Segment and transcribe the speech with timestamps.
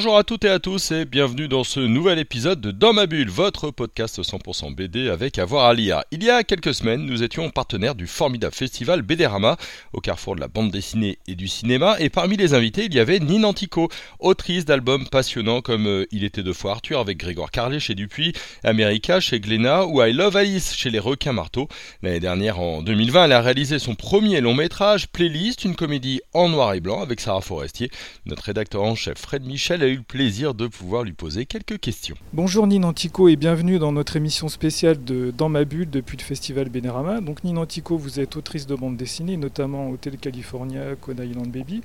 [0.00, 3.04] Bonjour à toutes et à tous et bienvenue dans ce nouvel épisode de Dans ma
[3.04, 6.00] bulle, votre podcast 100% BD avec avoir à lire.
[6.10, 9.58] Il y a quelques semaines, nous étions partenaires du formidable festival BDRama
[9.92, 12.98] au carrefour de la bande dessinée et du cinéma et parmi les invités, il y
[12.98, 13.90] avait Nina Antico,
[14.20, 18.32] autrice d'albums passionnants comme euh, Il était deux fois Arthur avec Grégoire Carlet chez Dupuis,
[18.64, 21.68] America chez Glénat ou I Love Alice chez les Requins Marteaux.
[22.02, 26.48] L'année dernière, en 2020, elle a réalisé son premier long métrage, Playlist, une comédie en
[26.48, 27.90] noir et blanc avec Sarah Forestier.
[28.24, 32.16] Notre rédacteur en chef Fred Michel eu le plaisir de pouvoir lui poser quelques questions.
[32.32, 36.68] Bonjour Ninantico et bienvenue dans notre émission spéciale de Dans ma bulle depuis le festival
[36.68, 37.20] Benérama.
[37.20, 41.82] Donc Ninantico, vous êtes autrice de bande dessinée, notamment Hotel California, Code Island Baby,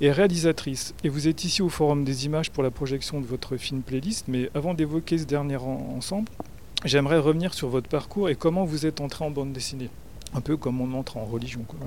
[0.00, 0.94] et réalisatrice.
[1.04, 4.26] Et vous êtes ici au Forum des images pour la projection de votre film playlist.
[4.28, 6.28] Mais avant d'évoquer ce dernier ensemble,
[6.84, 9.90] j'aimerais revenir sur votre parcours et comment vous êtes entré en bande dessinée.
[10.34, 11.64] Un peu comme on entre en religion.
[11.68, 11.78] Quoi.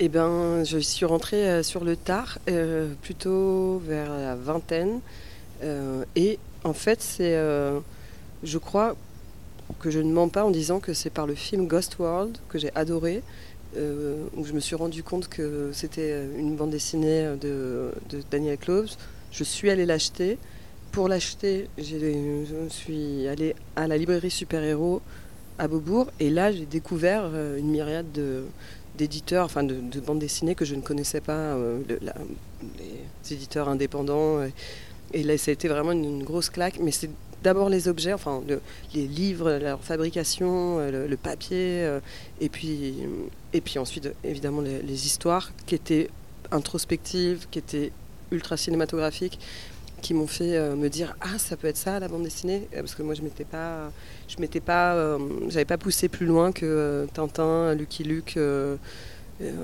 [0.00, 5.00] Eh ben, je suis rentrée euh, sur le tard, euh, plutôt vers la vingtaine.
[5.64, 7.36] Euh, et en fait, c'est,
[8.44, 8.94] je crois
[9.80, 12.58] que je ne mens pas en disant que c'est par le film Ghost World que
[12.58, 13.22] j'ai adoré,
[13.76, 17.92] où je me suis rendu compte que c'était une bande dessinée de,
[18.30, 18.98] Daniel Close.
[19.32, 20.38] Je suis allée l'acheter.
[20.92, 25.00] Pour l'acheter, je suis allée à la librairie Super Héros
[25.58, 27.24] à Beaubourg, et là j'ai découvert
[27.56, 28.44] une myriade de
[28.98, 31.80] d'éditeurs, enfin de, bandes dessinées que je ne connaissais pas, euh,
[32.78, 34.42] les éditeurs indépendants.
[35.14, 36.78] Et, là, ça a été vraiment une, grosse claque.
[36.80, 37.10] Mais c'est
[37.42, 38.42] d'abord les objets, enfin
[38.94, 42.00] les livres, leur fabrication, euh, le, papier, euh,
[42.40, 42.94] et, puis,
[43.52, 46.10] et puis ensuite évidemment les, les, histoires qui étaient
[46.50, 47.92] introspectives, qui étaient
[48.32, 49.38] ultra cinématographiques
[50.00, 52.68] qui m'ont fait euh, me dire ah ça peut être ça la bande dessinée?
[52.74, 53.90] Euh, parce que moi je m'étais pas
[54.28, 55.18] je m'étais pas euh,
[55.48, 58.38] j'avais pas poussé plus loin que Tintin Lucky Luke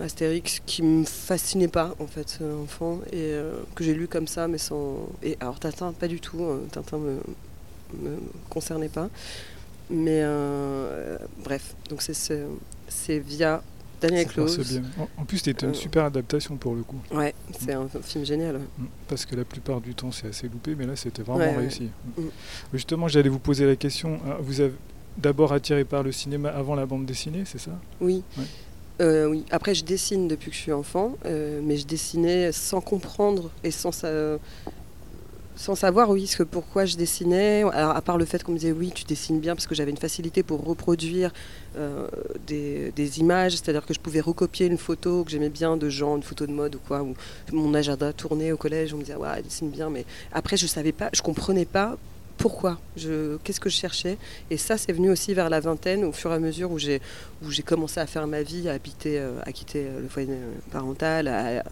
[0.02, 3.34] Astérix qui me fascinait pas en fait enfant et
[3.74, 7.18] que j'ai lu comme ça mais sans et alors Tintin pas du tout Tintin me
[8.00, 8.16] me
[8.50, 9.08] concernait pas
[9.90, 10.22] mais
[11.42, 12.14] bref donc c'est
[12.88, 13.62] c'est via
[14.00, 14.80] Daniel Close.
[15.16, 17.00] En plus, c'était une euh, super adaptation pour le coup.
[17.12, 18.56] Ouais, c'est un film génial.
[18.56, 18.84] Mm.
[19.08, 21.90] Parce que la plupart du temps, c'est assez loupé, mais là, c'était vraiment réussi.
[22.16, 22.22] Mm.
[22.72, 24.20] Justement, j'allais vous poser la question.
[24.26, 24.74] Hein, vous avez
[25.16, 27.72] d'abord attiré par le cinéma avant la bande dessinée, c'est ça?
[28.00, 28.22] Oui.
[29.00, 29.44] Euh, oui.
[29.50, 33.70] Après, je dessine depuis que je suis enfant, euh, mais je dessinais sans comprendre et
[33.70, 34.04] sans,
[35.56, 37.62] sans savoir, oui, ce que, pourquoi je dessinais.
[37.72, 39.90] Alors, à part le fait qu'on me disait, oui, tu dessines bien, parce que j'avais
[39.90, 41.32] une facilité pour reproduire
[41.76, 42.08] euh,
[42.46, 46.22] des, images, c'est-à-dire que je pouvais recopier une photo que j'aimais bien de gens, une
[46.22, 47.14] photo de mode ou quoi, ou
[47.52, 50.66] mon agenda tourné au collège, on me disait, ouais, elle dessine bien, mais après, je
[50.66, 51.96] savais pas, je comprenais pas
[52.36, 54.18] pourquoi, qu'est-ce que je cherchais?
[54.50, 57.00] Et ça, c'est venu aussi vers la vingtaine, au fur et à mesure où j'ai,
[57.64, 60.28] commencé à faire ma vie, à habiter, euh, à quitter le foyer
[60.72, 61.62] parental, à,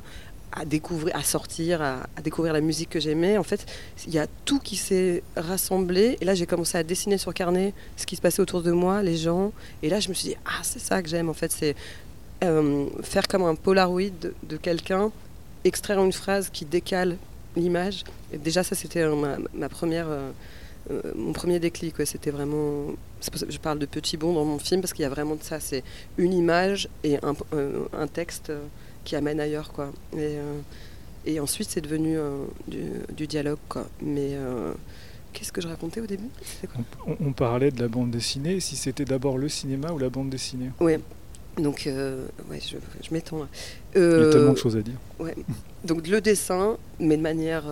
[0.52, 3.38] à découvrir, à sortir, à, découvrir la musique que j'aimais.
[3.38, 3.66] En fait,
[4.06, 6.18] il y a tout qui s'est rassemblé.
[6.20, 9.02] Et là, j'ai commencé à dessiner sur carnet ce qui se passait autour de moi,
[9.02, 9.52] les gens.
[9.82, 11.28] Et là, je me suis dit, ah, c'est ça que j'aime.
[11.28, 11.74] En fait, c'est
[12.44, 14.10] euh, faire comme un polaroid
[14.42, 15.10] de, quelqu'un,
[15.64, 17.16] extraire une phrase qui décale
[17.56, 18.04] l'image.
[18.32, 20.06] Déjà, ça, c'était euh, ma, première.
[20.08, 20.30] Euh,
[21.14, 22.88] mon premier déclic, c'était vraiment.
[23.48, 25.60] je parle de petit bond dans mon film parce qu'il y a vraiment de ça.
[25.60, 25.84] C'est
[26.18, 28.52] une image et un texte
[29.04, 29.92] qui amène ailleurs quoi.
[30.14, 30.58] Et, euh,
[31.26, 32.44] et ensuite c'est devenu euh,
[33.16, 33.86] du, dialogue quoi.
[34.00, 34.72] Mais euh,
[35.32, 36.28] qu'est-ce que je racontais au début?
[37.20, 38.60] On, parlait de la bande dessinée.
[38.60, 40.70] Si c'était d'abord le cinéma ou la bande dessinée?
[40.80, 40.94] Oui.
[41.58, 43.46] Donc ouais, je, je m'étends.
[43.94, 44.94] Il y a tellement de choses à dire.
[45.18, 45.34] Ouais.
[45.84, 47.64] Donc le dessin, mais de manière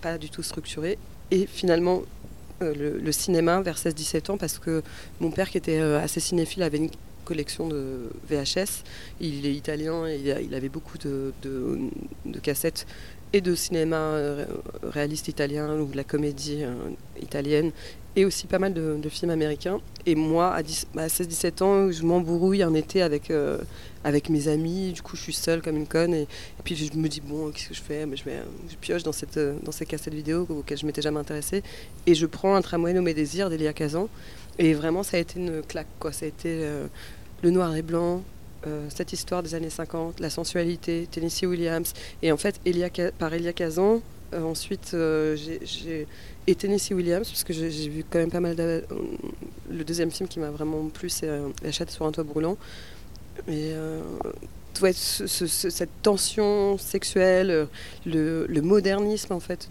[0.00, 0.98] pas du tout structurée.
[1.30, 2.02] Et finalement,
[2.60, 4.82] le, le, cinéma vers 16-17 ans parce que
[5.20, 6.90] mon père qui était assez cinéphile avait une
[7.28, 8.84] collection de VHS.
[9.20, 11.32] Il est italien il avait beaucoup de,
[12.42, 12.86] cassettes
[13.34, 14.46] et de cinéma euh,
[14.82, 16.74] réaliste italien ou de la comédie euh,
[17.20, 17.72] italienne
[18.16, 19.80] et aussi pas mal de, films américains.
[20.06, 23.58] Et moi, à, 16-17 ans, je m'embrouille en été avec, euh,
[24.02, 24.92] avec mes amis.
[24.92, 26.14] Du coup, je suis seule comme une conne.
[26.14, 26.26] Et,
[26.64, 28.04] puis, je me dis, bon, qu'est-ce que je fais?
[28.10, 28.22] Je,
[28.70, 31.62] je, pioche dans, cette, dans ces cassettes vidéo auxquelles je m'étais jamais intéressée.
[32.06, 34.08] Et je prends un tramway nommé Désir d'Elia Kazan.
[34.58, 35.86] Et vraiment, ça a été une claque.
[36.00, 36.10] Quoi.
[36.10, 36.66] Ça a été
[37.42, 38.22] le noir et blanc,
[38.66, 41.92] euh, cette histoire des années 50, la sensualité, Tennessee Williams,
[42.22, 42.60] et en fait
[43.18, 44.00] par Elia Kazan.
[44.34, 46.06] Euh, ensuite, euh, j'ai
[46.46, 48.56] et Tennessee Williams, parce que j'ai vu quand même pas mal.
[49.70, 51.28] Le deuxième film qui m'a vraiment plu, c'est
[51.62, 52.56] La chatte sur un toit brûlant.
[53.48, 53.72] Et
[54.74, 57.68] cette tension sexuelle,
[58.06, 59.68] le, modernisme en fait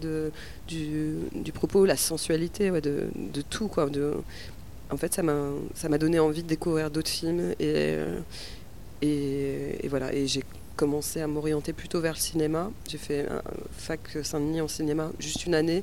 [0.68, 3.90] du, propos, la sensualité de tout quoi.
[3.90, 4.14] De,
[4.90, 8.20] en fait, ça m'a donné envie de découvrir d'autres films et, euh,
[9.02, 10.12] et voilà.
[10.12, 10.44] Et j'ai
[10.76, 12.70] commencé à m'orienter plutôt vers le cinéma.
[12.88, 13.42] J'ai fait un
[13.72, 15.82] fac Saint-Denis en cinéma juste une année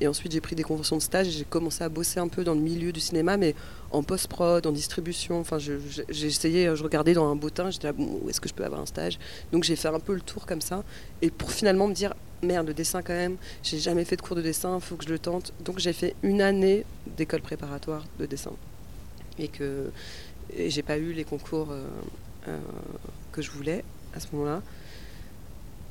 [0.00, 2.44] et ensuite j'ai pris des conventions de stage et j'ai commencé à bosser un peu
[2.44, 3.54] dans le milieu du cinéma, mais
[3.90, 5.40] en post-prod, en distribution.
[5.40, 8.64] Enfin, j'ai essayé, je regardais dans un bottin, j'étais là, où est-ce que je peux
[8.64, 9.18] avoir un stage?
[9.52, 10.84] Donc j'ai fait un peu le tour comme ça
[11.22, 14.36] et pour finalement me dire, merde, le dessin quand même, j'ai jamais fait de cours
[14.36, 15.52] de dessin, faut que je le tente.
[15.60, 16.84] Donc j'ai fait une année
[17.16, 18.52] d'école préparatoire de dessin
[19.38, 19.90] et que
[20.56, 21.84] j'ai pas eu les concours euh,
[22.48, 22.58] euh,
[23.32, 23.84] que je voulais
[24.14, 24.62] à ce moment-là.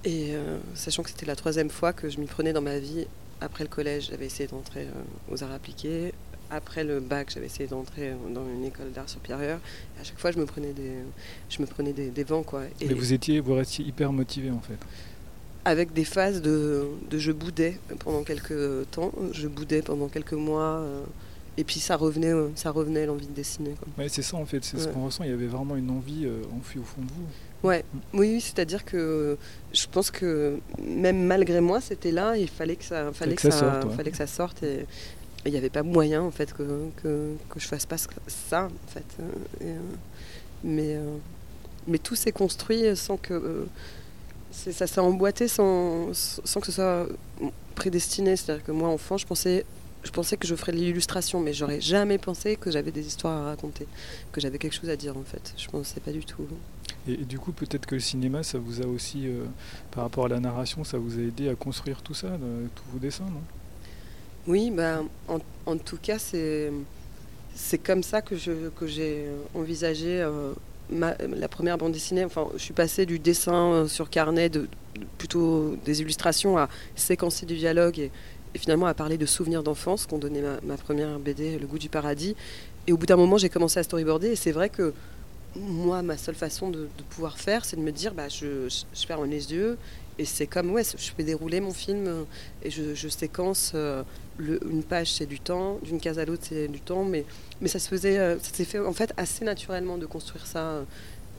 [0.04, 3.08] Et euh, sachant que c'était la troisième fois que je m'y prenais dans ma vie,
[3.42, 6.14] après le collège, j'avais essayé d'entrer euh, aux arts appliqués.
[6.52, 9.60] Après le bac, j'avais essayé d'entrer euh, dans une école d'art supérieur.
[10.00, 10.92] À chaque fois, je me prenais des,
[11.50, 12.64] je me prenais des, des vents, quoi.
[12.82, 14.78] Et Mais vous étiez, vous restiez hyper motivé en fait.
[15.66, 20.80] avec des phases de, de je boudais pendant quelques temps, je boudais pendant quelques mois.
[20.82, 21.04] euh,
[21.58, 23.76] et puis ça revenait, euh, ça revenait l'envie de dessiner.
[23.98, 25.24] Ouais, c'est ça en fait, c'est ce qu'on ressent.
[25.24, 27.26] Il y avait vraiment une envie euh, enfuie au fond de vous.
[27.66, 27.84] Ouais,
[28.14, 29.38] oui, oui, c'est-à-dire que
[29.74, 33.52] je pense que même malgré moi, c'était là, il fallait que ça, fallait que que
[33.52, 33.96] ça ça, sorte, ouais.
[33.96, 34.86] fallait que ça sorte, et
[35.46, 36.64] il n'y avait pas moyen en fait que,
[37.02, 37.98] que, que je fasse pas
[38.28, 39.06] ça en fait.
[39.20, 39.26] euh,
[39.62, 39.80] et, euh,
[40.64, 41.18] mais euh,
[41.88, 43.66] mais tout s'est construit sans que euh,
[44.52, 47.08] ça s'est emboîté sans, sans que ce soit
[47.76, 48.36] prédestiné.
[48.36, 49.66] C'est-à-dire que moi, enfant, je pensais
[50.04, 53.42] je pensais que je ferais de l'illustration, mais j'aurais jamais pensé que j'avais des histoires
[53.42, 53.88] à raconter,
[54.32, 55.54] que j'avais quelque chose à dire en fait.
[55.58, 56.48] Je pensais pas du tout.
[57.08, 59.46] Et, du coup, peut-être que le cinéma, ça vous a aussi, euh,
[59.92, 62.84] par rapport à la narration, ça vous a aidé à construire tout ça, de- tous
[62.92, 63.42] vos dessins, non?
[64.48, 65.02] Oui, bah,
[65.66, 66.72] en, tout cas, c'est
[67.56, 69.26] c'est comme ça que je que j'ai
[69.56, 70.52] envisagé euh,
[70.92, 72.26] ma- la première bande dessinée.
[72.26, 74.68] Enfin, je suis passée du dessin euh, sur carnet, de,
[75.18, 78.12] plutôt des illustrations, à séquencer du dialogue et,
[78.56, 81.90] finalement à parler de souvenirs d'enfance qu'ont donné ma, ma première BD, Le goût du
[81.90, 82.36] paradis.
[82.88, 84.94] Et au bout d'un moment, j'ai commencé à storyboarder et c'est vrai que
[85.56, 88.84] moi, ma seule façon de, de pouvoir faire, c'est de me dire, bah, je, je,
[88.94, 89.78] je ferme les yeux
[90.18, 92.26] et c'est comme, ouais, je fais dérouler mon film
[92.64, 93.72] et je, je séquence.
[93.76, 94.04] euh,
[94.38, 97.24] le- une page c'est du temps, d'une case à l'autre c'est du temps, mais,
[97.62, 100.84] mais ça se faisait, euh, ça s'est fait en fait assez naturellement de construire ça.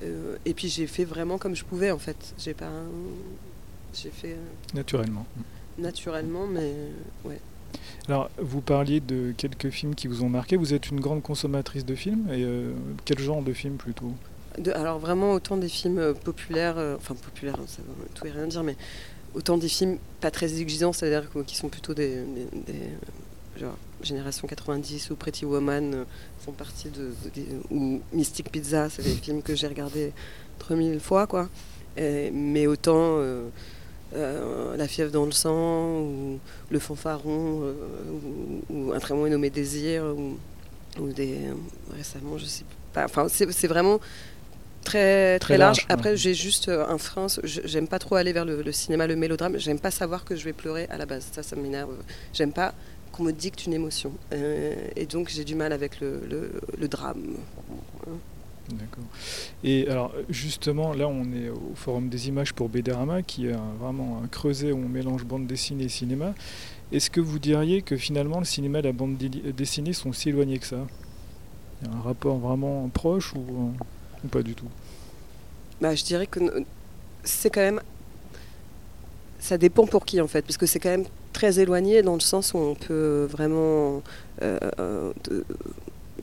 [0.03, 2.17] euh, et puis j'ai fait vraiment comme je pouvais en fait.
[2.39, 2.71] J'ai pas,
[3.95, 4.37] j'ai fait
[4.75, 5.27] Naturellement.
[5.79, 6.73] naturellement, mais
[7.27, 7.39] ouais.
[8.09, 10.57] Alors, vous parliez de quelques films qui vous ont marqué.
[10.57, 12.29] Vous êtes une grande consommatrice de films.
[12.31, 12.73] Et euh,
[13.05, 14.13] quel genre de films plutôt?
[14.75, 18.47] Alors vraiment autant des films euh, populaires, euh, enfin populaires, ça veut tout et rien
[18.47, 18.75] dire, mais
[19.35, 22.23] autant des films pas très exigeants, c'est-à-dire qui sont plutôt des,
[22.67, 26.07] des- genre Génération 90 ou Pretty Woman
[26.41, 27.13] font partie de,
[27.71, 30.13] ou Mystic Pizza, c'est des films que j'ai regardés
[30.59, 31.51] 3000 fois quoi.
[31.99, 33.19] Mais autant
[34.15, 36.39] euh, La fièvre dans le sang ou
[36.71, 37.75] Le fanfaron euh,
[38.71, 40.37] ou, ou Un très bon nommé Désir ou,
[41.01, 41.39] ou des
[41.97, 43.05] récemment je sais pas.
[43.05, 43.99] Enfin c'est vraiment
[44.85, 45.79] très, très, Très large.
[45.79, 46.17] large, Après, ouais.
[46.17, 47.27] j'ai juste euh, un frein.
[47.43, 49.59] J'aime pas trop aller vers le, le cinéma, le mélodrame.
[49.59, 51.27] J'aime pas savoir que je vais pleurer à la base.
[51.33, 51.91] Ça, ça m'énerve.
[52.33, 52.73] J'aime pas
[53.11, 54.13] qu'on me dicte une émotion.
[54.33, 57.35] Euh, et donc, j'ai du mal avec le, le- le drame.
[58.71, 59.05] D'accord.
[59.63, 64.21] Et alors, justement, là, on est au Forum des images pour Bédérama, qui est vraiment
[64.25, 66.35] un creuset où on mélange bande dessinée et cinéma.
[66.93, 70.31] Est-ce que vous diriez que finalement, le cinéma et la bande déli- dessinée sont si
[70.31, 70.85] éloignés que ça?
[71.83, 73.73] Il y a un rapport vraiment proche ou,
[74.25, 74.67] euh, pas du tout?
[75.81, 76.65] Bah, je dirais que n-
[77.23, 77.81] c'est quand même.
[79.39, 82.21] Ça dépend pour qui en fait, parce que c'est quand même très éloigné dans le
[82.21, 84.03] sens où on peut vraiment.
[84.43, 85.13] euh, euh,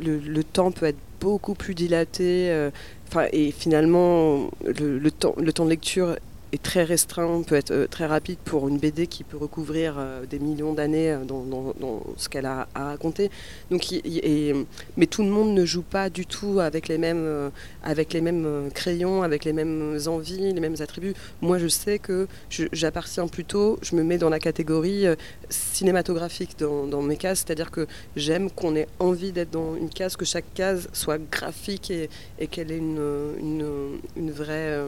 [0.01, 2.49] le temps peut être beaucoup plus dilaté.
[2.51, 2.69] euh,
[3.07, 6.15] Enfin, et finalement, le, le temps, le temps de lecture
[6.53, 10.25] est très restreint, peut être euh, très rapide pour une BD qui peut recouvrir euh,
[10.25, 13.31] des millions d'années euh, dans, ce qu'elle a à raconter.
[13.71, 14.53] Donc, et-
[14.95, 17.51] mais tout le monde ne joue pas du tout avec les mêmes,
[17.83, 21.13] avec les mêmes crayons, avec les mêmes envies, les mêmes attributs.
[21.41, 25.05] Moi, je sais que j'appartiens plutôt, je me mets dans la catégorie
[25.49, 30.25] cinématographique dans, mes cases, c'est-à-dire que j'aime qu'on ait envie d'être dans une case, que
[30.25, 34.79] chaque case soit graphique et, qu'elle ait une, une vraie.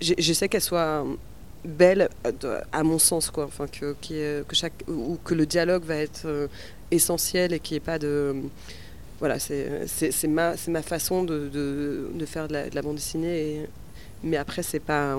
[0.00, 1.04] J'essaie qu'elle soit
[1.64, 2.08] belle
[2.44, 3.44] euh, à mon sens, quoi.
[3.44, 3.94] Enfin, que,
[4.52, 6.46] chaque, ou que le dialogue va être euh,
[6.90, 8.34] essentiel et qu'il n'y ait pas de
[9.18, 12.94] voilà, c'est c'est- ma, c'est ma façon de, de, faire de la, de la bande
[12.96, 13.66] dessinée.
[14.22, 15.18] mais après, c'est pas,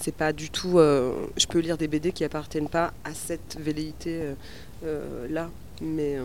[0.00, 0.78] c'est pas du tout.
[0.78, 4.20] euh, je peux lire des BD qui appartiennent pas à cette velléité
[5.28, 5.50] là.
[5.82, 6.16] Mais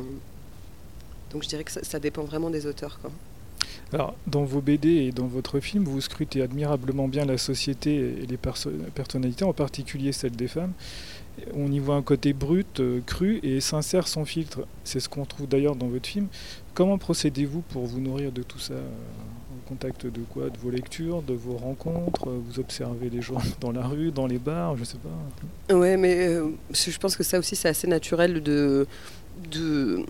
[1.31, 2.99] donc je dirais que ça, ça dépend vraiment des auteurs.
[3.01, 3.11] Quoi.
[3.95, 8.25] Alors, dans vos BD et dans votre film, vous scrutez admirablement bien la société et
[8.25, 10.73] les perso personnalités, en particulier celle des femmes.
[11.53, 14.67] On y voit un côté brut, euh, cru et sincère sans filtre.
[14.83, 16.27] C'est ce qu'on trouve d'ailleurs dans votre film.
[16.73, 18.85] Comment procédez-vous pour vous nourrir de tout ça euh,
[19.53, 20.49] En contact de quoi?
[20.49, 24.39] De vos lectures, de vos rencontres Vous observez les gens dans la rue, dans les
[24.39, 25.73] bars, je sais pas.
[25.73, 28.87] Ouais, mais euh, je pense que ça aussi, c'est assez naturel de,
[29.51, 30.05] de euh,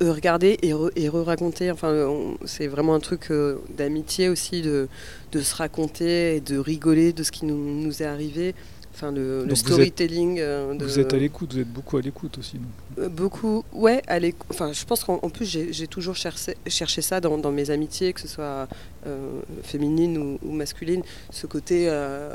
[0.00, 1.70] regarder et, re- et re-raconter.
[1.70, 4.88] Enfin, on- c'est vraiment un truc euh, d'amitié aussi, de,
[5.32, 8.54] de se raconter et de rigoler de ce qui nous, nous est arrivé.
[8.94, 10.38] Enfin, le, le Donc vous êtes- storytelling.
[10.40, 12.56] euh, de- Vous êtes à l'écoute, vous êtes beaucoup à l'écoute aussi.
[12.98, 16.56] Euh, Beaucoup, ouais, à l'éc- enfin, je pense qu'en en plus, j'ai j'ai toujours cherché,
[16.66, 18.66] cherché ça dans, dans mes amitiés, que ce soit
[19.06, 22.34] euh, féminine ou, ou masculine, ce côté euh,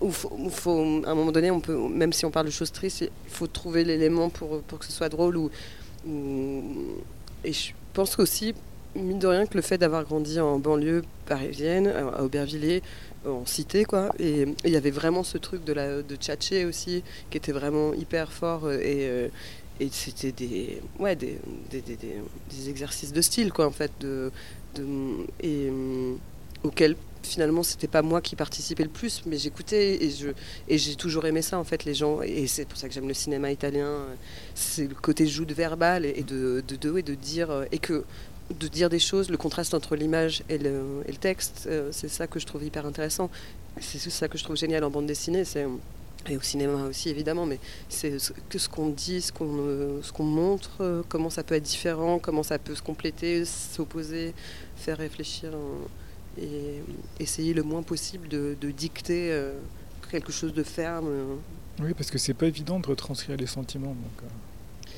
[0.00, 2.50] où, faut, où faut- à un moment donné, on peut, même si on parle de
[2.50, 5.36] choses tristes, il faut trouver l'élément pour, pour que ce soit drôle.
[5.36, 5.50] Ou-
[7.44, 8.54] et je pense qu'aussi,
[8.94, 12.82] mine de rien, que le fait d'avoir grandi en banlieue parisienne, à à Aubervilliers,
[13.26, 17.02] en cité, quoi, et il y avait vraiment ce truc de, la, de tchatcher aussi,
[17.30, 19.28] qui était vraiment hyper fort euh, et, euh,
[19.80, 21.38] et c'était des, ouais, des,
[21.70, 24.30] des, des- des- exercices de style quoi en fait de,
[24.74, 24.84] de
[25.40, 26.14] et euh,
[27.28, 30.10] finalement c'était pas moi qui participais le plus mais j'écoutais et
[30.68, 33.08] et j'ai toujours aimé ça en fait les gens et c'est pour ça que j'aime
[33.08, 33.92] le cinéma italien
[34.54, 38.04] c'est le côté joute verbal et de de, de, ouais, de dire euh, et que
[38.62, 42.26] de dire des choses, le contraste entre l'image et le, et texte, euh, c'est ça
[42.26, 43.28] que je trouve hyper intéressant.
[43.78, 45.66] C'est ça que je trouve génial en bande dessinée, c'est
[46.30, 47.58] et au cinéma aussi évidemment, mais
[47.90, 51.54] c'est ce- que ce qu'on dit, ce qu'on euh, qu'on montre, euh, comment ça peut
[51.56, 54.34] être différent, comment ça peut se compléter, s'opposer,
[54.76, 55.50] faire réfléchir
[56.40, 56.82] et
[57.20, 59.54] essayer le moins possible de, de dicter euh,
[60.10, 61.08] quelque chose de ferme.
[61.80, 63.88] Oui, parce que c'est pas évident de retranscrire les sentiments.
[63.94, 64.88] Donc, euh,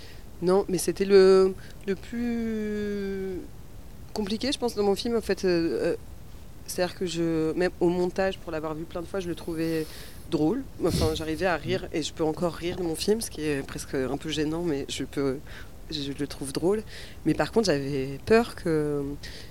[0.43, 1.55] Non, mais c'était le,
[1.87, 3.41] le plus
[4.13, 5.17] compliqué, je pense, dans mon film.
[5.17, 5.97] En fait, euh,
[6.67, 9.87] c'est-à-dire que je, même au montage, pour l'avoir vu plein de fois, je le trouvais
[10.31, 10.63] drôle.
[10.85, 13.67] Enfin, j'arrivais à rire et je peux encore rire de mon film, ce qui est
[13.67, 15.39] presque un peu gênant, mais je peux,
[15.91, 16.83] je le trouve drôle.
[17.27, 19.03] Mais par contre, j'avais peur que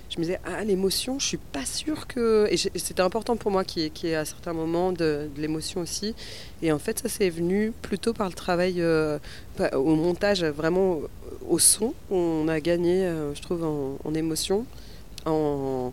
[0.08, 3.64] je me disais ah l'émotion, je suis pas sûre que et c'était important pour moi
[3.64, 6.14] qu'il y ait, à certains moments de, l'émotion aussi.
[6.62, 9.18] Et en fait, ça c'est venu plutôt par le travail euh,
[9.74, 11.00] au montage, vraiment
[11.48, 11.94] au son.
[12.10, 14.66] On a gagné, euh, je trouve, en, en émotion,
[15.26, 15.92] en,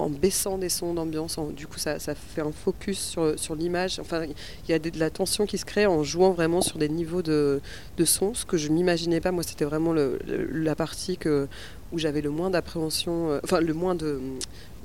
[0.00, 1.38] en baissant des sons d'ambiance.
[1.56, 3.98] Du coup, ça, ça fait un focus sur, sur l'image.
[4.00, 6.78] Enfin, il y a des- de la tension qui se crée en jouant vraiment sur
[6.78, 7.60] des niveaux de,
[7.96, 9.30] de son, ce que je m'imaginais pas.
[9.32, 11.46] Moi, c'était vraiment le- le- la partie que,
[11.92, 14.20] où j'avais le moins d'appréhension, euh, enfin, le moins de,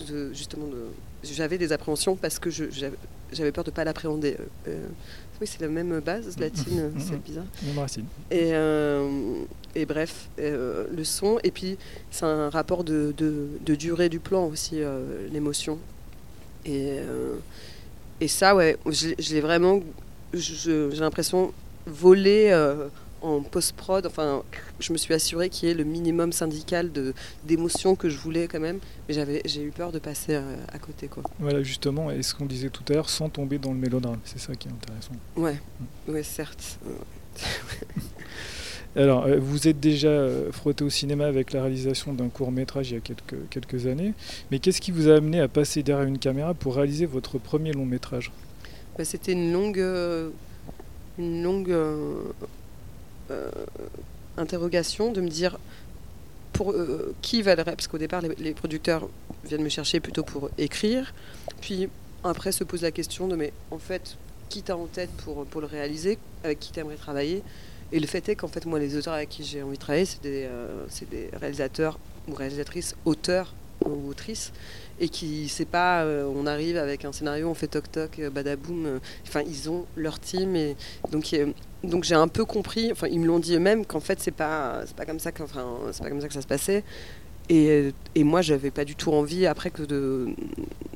[0.10, 0.86] de- justement, de,
[1.24, 2.98] j'avais des appréhensions parce que je- j'avais
[3.34, 4.38] j'avais peur de pas l'appréhender.
[4.40, 4.88] Euh, euh,
[5.42, 7.00] oui, c'est la même base latine, Mhm.
[7.00, 7.44] c'est bizarre.
[7.66, 8.06] même racine.
[8.32, 9.10] Et, euh,
[9.76, 11.38] et bref, euh, le son.
[11.44, 11.78] Et puis,
[12.12, 15.78] c'est un rapport de, de- de durée du plan aussi, euh, l'émotion.
[16.66, 17.36] Et, euh,
[18.22, 19.82] et ça, ouais, je, l'ai- je l'ai vraiment,
[20.34, 21.54] j'ai l'impression,
[21.86, 22.52] volé
[23.22, 24.06] en post-prod.
[24.06, 24.44] Enfin,
[24.80, 26.92] je me suis assurée qu'il y ait le minimum syndical
[27.44, 28.80] d'émotion que je voulais quand même.
[29.08, 31.24] Mais j'avais, j'ai eu peur de passer à côté, quoi.
[31.40, 34.20] Voilà, justement, et ce qu'on disait tout à l'heure, sans tomber dans le mélodrame.
[34.26, 35.14] C'est ça qui est intéressant.
[35.36, 35.60] Ouais,
[36.08, 36.80] ouais, certes.
[38.96, 42.92] Alors, euh, vous êtes déjà euh, frotté au cinéma avec la réalisation d'un court métrage
[42.92, 43.02] il y a
[43.50, 44.14] quelques, années,
[44.52, 47.74] mais qu'est-ce qui vous a amené à passer derrière une caméra pour réaliser votre premier
[47.74, 48.32] long métrage
[48.98, 50.30] Bah, C'était une longue, euh,
[51.20, 51.76] une longue
[54.38, 55.58] interrogation de me dire
[56.54, 56.74] pour
[57.22, 59.10] qui va le ré- parce qu'au départ les, les producteurs
[59.46, 61.14] viennent me chercher plutôt pour écrire,
[61.60, 61.90] puis
[62.24, 64.16] après se pose la question de mais en fait
[64.48, 67.42] qui t'as en tête pour, pour le réaliser, avec qui t'aimerais travailler,
[67.92, 70.06] et le fait est qu'en fait moi les auteurs avec qui j'ai envie de travailler
[70.06, 73.54] c'est des, euh, des réalisateurs ou réalisatrices, auteurs
[73.86, 74.52] ou autrices
[75.00, 78.30] et qui c'est pas euh, on arrive avec un scénario on fait toc toc euh,
[78.30, 80.76] badaboum enfin ils ont leur team et
[81.12, 81.36] donc
[81.84, 84.84] donc j'ai un peu compris enfin ils me l'ont dit eux-mêmes qu'en fait c'est pas
[84.96, 86.84] pas comme ça que pas comme ça que ça se passait.
[87.48, 90.30] Et, et moi j'avais pas du tout envie après que de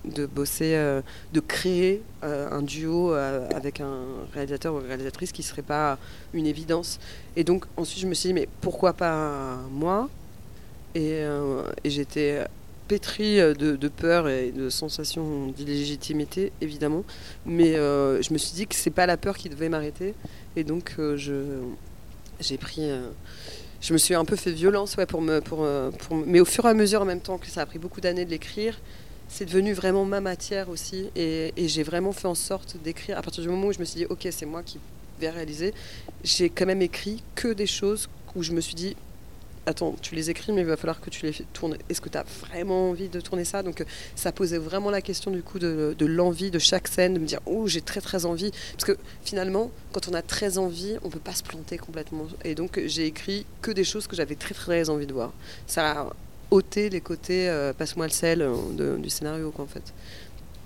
[0.10, 1.02] de bosser euh,
[1.34, 4.02] de créer euh, un duo euh, avec un
[4.34, 5.98] réalisateur ou une réalisatrice qui serait pas
[6.34, 7.00] une évidence
[7.36, 10.10] et donc ensuite je me suis dit mais pourquoi pas moi?
[10.96, 11.24] Et,
[11.86, 12.44] j'étais
[12.88, 17.04] pétri euh, de, de peur et de sensation d'illégitimité, évidemment.
[17.46, 20.16] Mais je me suis dit que c'est pas la peur qui devait m'arrêter.
[20.56, 21.62] Et donc, je,
[22.40, 22.90] j'ai pris.
[23.80, 25.66] je me suis un peu fait violence, ouais, pour me, pour,
[26.00, 28.02] pour Mais au fur et à mesure, en même temps que ça a pris beaucoup
[28.02, 28.80] d'années de l'écrire,
[29.30, 31.10] c'est devenu vraiment ma matière aussi.
[31.16, 33.18] Et, j'ai vraiment fait en sorte d'écrire.
[33.18, 34.80] À partir du moment où je me suis dit, ok, c'est moi qui
[35.20, 35.74] vais réaliser,
[36.24, 38.96] j'ai quand même écrit que des choses où je me suis dit,
[39.66, 41.78] attends, tu les écris, mais il va falloir que tu les tournes.
[41.90, 43.62] Est-ce que tu as vraiment envie de tourner ça?
[43.62, 43.84] Donc,
[44.16, 47.26] ça posait vraiment la question du coup de, de l'envie de chaque scène, de me
[47.26, 48.52] dire, oh, j'ai très très envie.
[48.72, 52.28] Parce que finalement, quand on a très envie, on peut pas se planter complètement.
[52.44, 55.34] Et donc, j'ai écrit que des choses que j'avais très très envie de voir.
[55.68, 56.10] Ça
[56.52, 58.48] ôté les côtés passe-moi le sel
[59.00, 59.94] du scénario, quoi, en fait.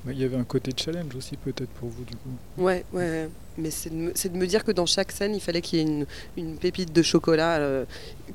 [0.06, 2.30] Il y avait un côté challenge aussi peut-être pour vous du coup.
[2.58, 5.82] Ouais, ouais, mais c'est de, me dire que dans chaque scène, il fallait qu'il y
[5.82, 7.86] ait une, une, pépite de chocolat, euh,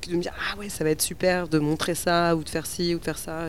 [0.09, 2.65] de me dire ah ouais, ça va être super de montrer ça ou de faire
[2.65, 3.49] ci ou de faire ça,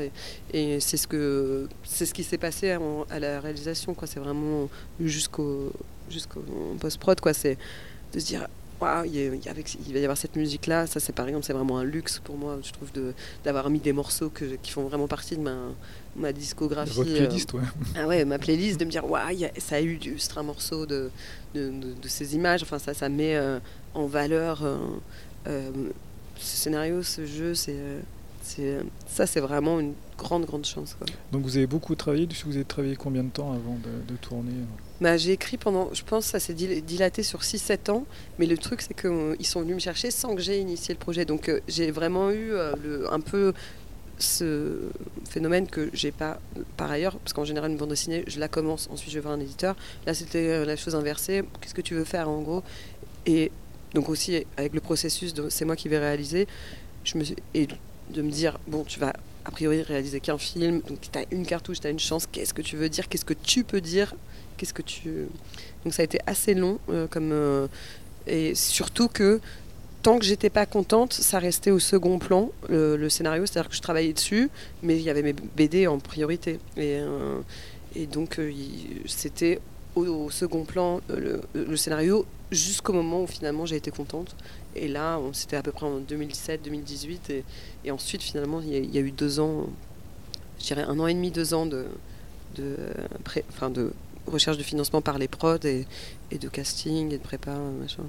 [0.53, 4.05] et, c'est ce que c'est ce qui s'est passé à, la réalisation quoi.
[4.05, 5.71] C'est vraiment jusqu'au
[6.09, 6.43] jusqu'au
[6.81, 7.33] post prod quoi.
[7.33, 7.57] C'est
[8.13, 8.47] de se dire
[8.81, 10.87] il, va y avoir cette musique-là.
[10.87, 12.89] Ça, c'est par exemple, c'est vraiment un luxe pour moi, je trouve,
[13.43, 15.55] d'avoir mis des morceaux qui font vraiment partie de ma,
[16.15, 16.95] ma discographie.
[16.95, 17.61] Votre playlist, ouais.
[17.95, 19.03] Ah ouais, ma playlist, de me dire,
[19.57, 21.09] ça a eu juste un morceau de,
[21.53, 22.63] de, ces images.
[22.63, 23.59] Enfin, ça, ça met euh,
[23.93, 24.77] en valeur euh,
[25.47, 25.71] euh,
[26.37, 27.53] ce scénario, ce jeu.
[27.55, 27.75] C'est,
[29.07, 30.97] ça, c'est vraiment une grande, grande chance.
[31.31, 32.27] Donc, vous avez beaucoup travaillé.
[32.45, 34.53] Vous avez travaillé combien de temps avant de, tourner?
[35.01, 38.05] Bah, J'ai écrit pendant, je pense, ça s'est dilaté sur 6-7 ans.
[38.37, 41.25] Mais le truc, c'est qu'ils sont venus me chercher sans que j'ai initié le projet.
[41.25, 42.51] Donc, j'ai vraiment eu
[42.83, 43.53] le, un peu
[44.19, 44.89] ce
[45.29, 46.39] phénomène que j'ai pas
[46.77, 49.33] par ailleurs, parce qu'en général, une bande dessinée, je la commence, ensuite je vais voir
[49.33, 49.75] un éditeur.
[50.05, 51.43] Là, c'était euh, la chose inversée.
[51.61, 52.63] Qu'est-ce que tu veux faire en gros?
[53.25, 53.51] Et
[53.93, 56.47] donc, aussi, avec le processus, c'est moi qui vais réaliser.
[57.03, 57.67] Je me et
[58.11, 59.13] de me dire, bon, tu vas
[59.45, 62.53] a priori réaliser qu'un film, donc tu as une cartouche, tu as une chance, qu'est-ce
[62.53, 63.07] que tu veux dire?
[63.07, 64.15] Qu'est-ce que tu peux dire?
[64.59, 65.27] Qu'est-ce que tu.
[65.85, 67.31] Donc, ça a été assez long, euh, comme.
[67.31, 67.67] Euh,
[68.27, 69.39] et surtout que
[70.03, 73.81] tant que j'étais pas contente, ça restait au second plan, le, scénario, c'est-à-dire que je
[73.81, 74.49] travaillais dessus,
[74.83, 76.59] mais il y avait mes BD en priorité.
[76.75, 77.39] Et, euh,
[77.95, 78.37] et donc,
[79.05, 79.61] c'était
[79.95, 84.35] au, second plan le, scénario jusqu'au moment où finalement j'ai été contente.
[84.75, 87.17] Et là, c'était à peu près en 2017-2018.
[87.29, 87.43] Et,
[87.85, 89.67] et, ensuite, finalement, il y, a eu deux ans,
[90.59, 91.85] je dirais un an et demi, deux ans de,
[92.57, 92.75] de,
[93.69, 93.93] de
[94.29, 95.85] recherche de financement par les prods et,
[96.31, 98.03] et de casting et de prépa, machin.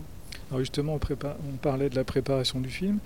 [0.51, 2.99] Alors justement, on, parlait de la préparation du film.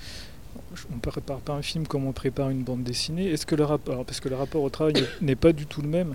[0.90, 3.28] On ne prépare pas un film comme on prépare une bande dessinée.
[3.28, 5.88] Est-ce que le rapport, parce que le rapport au travail n'est pas du tout le
[5.88, 6.14] même.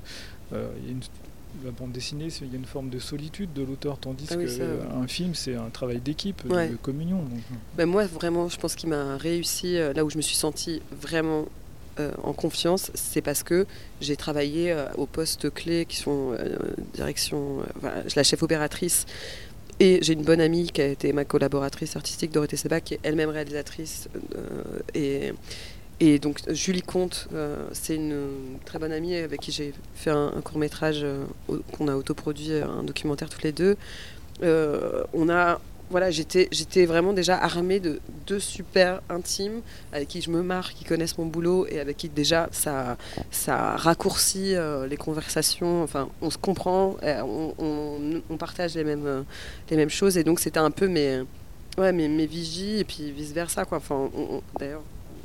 [0.53, 0.67] Euh,
[1.63, 5.07] la bande dessinée, il y a une forme de solitude de l'auteur, tandis ah qu'un
[5.07, 7.19] film, c'est un travail d'équipe, de communion.
[7.19, 7.55] Euh.
[7.75, 10.81] Ben moi, vraiment, je pense qu'il m'a réussi euh, là où je me suis sentie
[10.91, 11.45] vraiment
[12.23, 13.65] en confiance, c'est parce que
[13.99, 16.35] j'ai travaillé aux postes clés qui sont
[16.93, 17.57] direction,
[18.15, 19.05] la chef opératrice,
[19.79, 22.99] et j'ai une bonne amie qui a été ma collaboratrice artistique, Dorothée Seba, qui est
[23.03, 24.09] elle-même réalisatrice.
[24.35, 25.33] Euh, et,
[26.01, 30.41] et, donc Julie Comte, euh, c'est une très bonne amie avec qui j'ai fait un,
[30.43, 31.23] court métrage euh,
[31.71, 33.77] qu'on a autoproduit, un documentaire tous les deux.
[34.41, 40.43] on a voilà, j'étais, vraiment déjà armée de deux super intimes avec qui je me
[40.43, 42.97] marre, qui connaissent mon boulot et avec qui déjà ça,
[43.31, 45.83] ça raccourcit euh, les conversations.
[45.83, 47.21] Enfin, on se comprend, euh,
[47.57, 49.21] on, on, partage les mêmes, euh,
[49.69, 51.21] les mêmes choses et donc c'était un peu mes,
[51.77, 53.79] ouais, mes, mes vigies et puis vice versa quoi.
[53.79, 54.09] Enfin,
[54.59, 54.83] d'ailleurs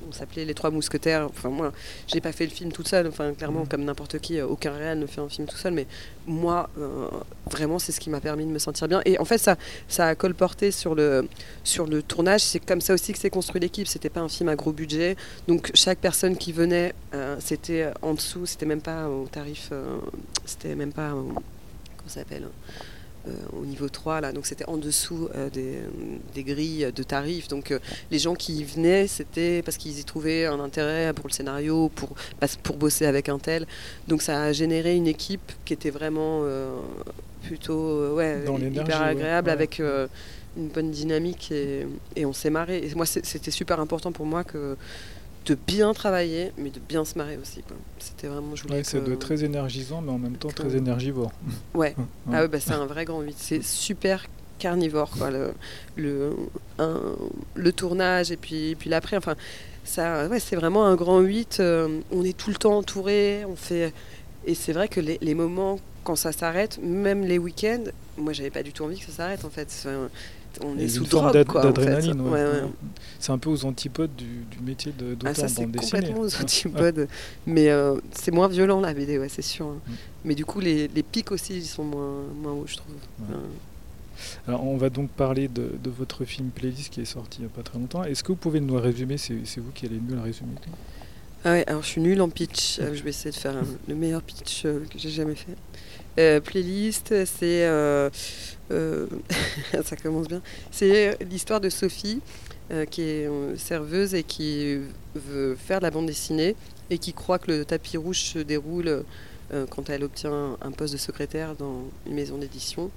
[0.08, 1.26] on s'appelait Les Trois Mousquetaires.
[1.30, 1.72] Enfin, moi,
[2.06, 3.06] j'ai pas fait le film toute seule.
[3.06, 3.68] Enfin, clairement, mm.
[3.68, 5.72] comme n'importe qui, euh, aucun réel ne fait un film tout seul.
[5.72, 5.86] Mais
[6.26, 7.08] moi, euh,
[7.50, 9.00] vraiment, c'est ce qui m'a permis de me sentir bien.
[9.04, 9.56] Et en fait, ça,
[9.88, 11.28] ça a colporté sur le,
[11.62, 12.42] sur le tournage.
[12.42, 13.86] C'est comme ça aussi que s'est construit l'équipe.
[13.86, 15.16] C'était pas un film à gros budget.
[15.48, 18.46] Donc, chaque personne qui venait, euh, c'était en dessous.
[18.46, 19.70] C'était même pas au tarif.
[20.44, 21.10] c'était même pas.
[21.10, 21.40] comment
[22.06, 22.48] ça s'appelle
[23.52, 27.48] au niveau 3, là, donc c'était en dessous euh, des, grilles de tarifs.
[27.48, 27.78] Donc euh,
[28.10, 31.90] les gens qui y venaient, c'était parce qu'ils y trouvaient un intérêt pour le scénario,
[31.94, 32.10] pour,
[32.62, 33.66] pour bosser avec un tel.
[34.08, 36.42] Donc ça a généré une équipe qui était vraiment
[37.42, 42.78] plutôt ouais, hyper agréable, avec une bonne dynamique et, et on s'est marré.
[42.78, 44.76] Et moi, c'était super important pour moi que
[45.46, 47.62] de bien travailler, mais de bien se marrer aussi.
[47.98, 51.32] C'était vraiment, je c'est de très énergisant, mais en même temps très énergivore.
[51.74, 51.94] Ouais,
[52.32, 53.34] ah ouais bah, c'est un vrai grand 8.
[53.38, 54.24] C'est super
[54.58, 55.30] carnivore, quoi.
[55.30, 55.52] Le,
[55.96, 56.34] le,
[57.54, 59.34] le tournage et puis, puis l'après, enfin,
[59.84, 61.58] ça, ouais, c'est vraiment un grand 8.
[61.60, 63.92] Euh, on est tout le temps entouré, on fait.
[64.46, 67.84] Et c'est vrai que les, les moments quand ça s'arrête, même les week-ends,
[68.18, 69.86] moi j'avais pas du tout envie que ça s'arrête en fait
[70.62, 72.22] on est sous drogue d'adrénaline.
[73.18, 74.26] C'est un peu aux antipodes du,
[74.62, 77.08] métier de ah, ça c'est complètement aux antipodes,
[77.46, 79.66] mais euh, c'est moins violent la BD, ouais, c'est sûr.
[79.66, 79.80] Hein.
[79.86, 79.92] Mm.
[80.26, 82.94] Mais du coup, les, pics aussi, ils sont moins, moins hauts, je trouve.
[84.46, 87.54] Alors, on va donc parler de, votre film Playlist qui est sorti il n'y a
[87.54, 88.04] pas très longtemps.
[88.04, 89.16] Est-ce que vous pouvez nous résumer?
[89.18, 90.52] C'est vous qui allez mieux le résumer
[91.44, 92.78] Ah ouais, alors je suis nulle en pitch.
[92.80, 95.56] Euh, je vais essayer de faire un- le meilleur pitch euh, que j'ai jamais fait.
[96.18, 97.66] Euh, playlist, c'est.
[97.66, 98.08] euh,
[98.70, 99.06] euh,
[99.84, 100.42] ça commence bien.
[100.70, 102.20] C'est l'histoire de Sophie,
[102.90, 104.78] qui est serveuse et qui
[105.14, 106.56] veut faire de la bande dessinée
[106.88, 109.04] et qui croit que le tapis rouge se déroule
[109.68, 112.90] quand elle obtient un poste de secrétaire dans une maison d'édition.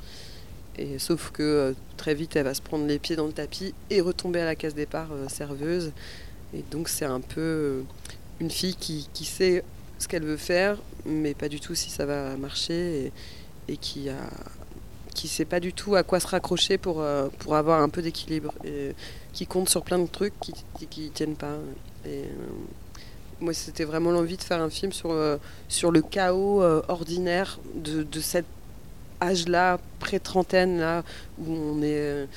[0.77, 3.99] Et sauf que très vite, elle va se prendre les pieds dans le tapis et
[3.99, 5.91] retomber à la case départ serveuse.
[6.53, 7.83] Et donc, c'est un peu
[8.39, 9.63] une fille qui, qui sait
[9.99, 13.11] ce qu'elle veut faire, mais pas du tout si ça va marcher,
[13.67, 14.15] et, qui a
[15.13, 18.03] qui sait pas du tout à quoi se raccrocher pour, euh, pour avoir un peu
[18.03, 18.93] d'équilibre, et
[19.33, 20.53] qui compte sur plein de trucs qui,
[20.89, 21.57] qui, tiennent pas.
[22.05, 22.25] Euh,
[23.41, 25.37] moi, c'était vraiment l'envie de faire un film sur, euh,
[25.69, 28.45] sur le chaos ordinaire de, de cet
[29.19, 31.03] âge-là, pré-trentaine, là,
[31.39, 32.27] où on est...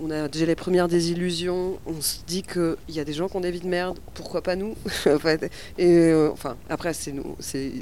[0.00, 3.36] on a déjà les premières désillusions, on se dit qu'il y a des gens qui
[3.36, 4.74] ont des vies de merde, pourquoi pas nous
[5.06, 7.72] En fait, Et euh, enfin, après, c'est nous, c'est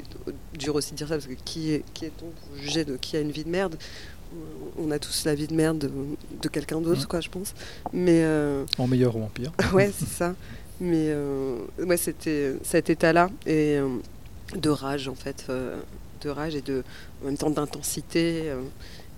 [0.57, 3.17] dur aussi de dire ça, parce que qui est, qui est-on pour juger de qui
[3.17, 3.77] a une vie de merde?
[4.77, 5.91] On a tous la vie de merde de,
[6.41, 7.07] de quelqu'un d'autre, Mhm.
[7.07, 7.53] quoi, je pense.
[7.93, 9.51] Mais euh, En meilleur ou en pire.
[9.73, 10.35] ouais, c'est ça.
[10.81, 13.77] Mais euh, ouais, c'était cet état-là et
[14.55, 15.45] de rage en fait,
[16.21, 16.83] de rage et de
[17.21, 18.43] en même temps d'intensité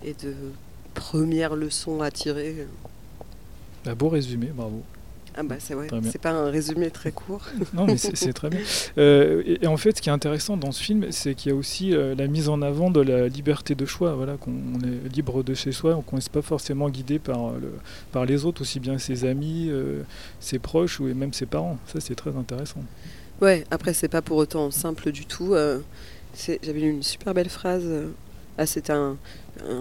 [0.05, 0.33] et de
[0.93, 2.67] première leçon à tirer.
[3.85, 4.81] Un beau résumé, bravo.
[5.35, 6.01] Ah bah c'est bien.
[6.11, 7.41] c'est pas un résumé très court.
[7.73, 8.59] Non, mais c'est très bien.
[8.97, 11.53] Euh, et, et en fait, ce qui est intéressant dans ce film, c'est qu'il y
[11.53, 14.15] a aussi euh, la mise en avant de la liberté de choix.
[14.15, 17.51] Voilà, qu'on on est libre de chez soi, qu'on ne laisse pas forcément guidé par,
[17.51, 17.71] le,
[18.11, 20.01] par les autres, aussi bien ses amis, euh,
[20.41, 21.77] ses proches ou même ses parents.
[21.85, 22.81] Ça, c'est très intéressant.
[23.39, 25.53] Ouais, après c'est pas pour autant simple du tout.
[25.53, 25.79] euh,
[26.35, 27.85] J'avais lu une super belle phrase.
[28.61, 29.17] Ah, c'était un,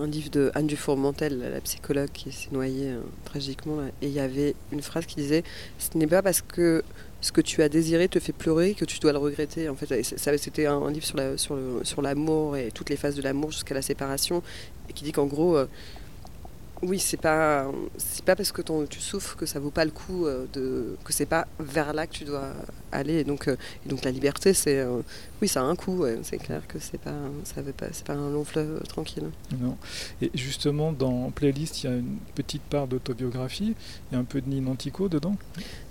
[0.06, 3.82] livre de Anne Dufourmentel, la psychologue qui s'est noyée euh, tragiquement.
[3.82, 5.42] et il y avait une phrase qui disait
[5.80, 6.84] Ce n'est pas parce que
[7.20, 9.68] ce que tu as désiré te fait pleurer que tu dois le regretter.
[9.68, 11.04] En fait, c'était un, livre
[11.82, 14.44] sur l'amour et toutes les phases de l'amour jusqu'à la séparation,
[14.88, 15.56] et qui dit qu'en gros.
[15.56, 15.66] euh,
[16.82, 19.90] oui, c'est pas c'est pas parce que ton- tu souffres que ça vaut pas le
[19.90, 22.52] coup euh, de que c'est pas vers là que tu dois
[22.92, 23.14] aller.
[23.14, 25.00] Et donc, euh, et donc la liberté, c'est euh,
[25.42, 25.98] oui, ça a un coût.
[25.98, 26.18] ouais.
[26.22, 27.14] C'est clair que c'est pas
[27.44, 29.30] ça veut pas c'est pas un long fleuve tranquille.
[29.60, 29.76] Non.
[30.22, 33.74] Et justement, dans Playlist, il y a une petite part d'autobiographie.
[34.10, 35.36] Il y a un peu de Nina Antico dedans,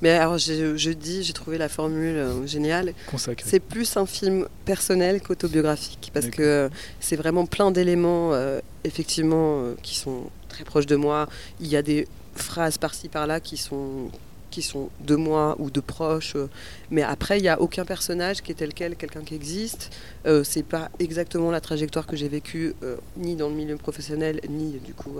[0.02, 2.94] Mais alors je, je dis, j'ai trouvé la formule géniale.
[3.12, 3.46] consacré.
[3.48, 6.70] C'est plus un film personnel qu'autobiographique parce que
[7.00, 11.28] c'est vraiment plein d'éléments euh, effectivement euh, qui sont très proches de moi.
[11.60, 14.10] Il y a des phrases par-ci par-là qui sont
[14.50, 16.50] qui sont de moi ou de proches, euh,
[16.90, 19.92] mais après il n'y a aucun personnage qui est tel quel, quelqu'un qui existe.
[20.26, 24.42] Euh, c'est pas exactement la trajectoire que j'ai vécue euh, ni dans le milieu professionnel
[24.50, 25.20] ni du coup